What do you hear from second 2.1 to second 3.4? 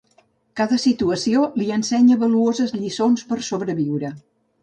valuoses lliçons per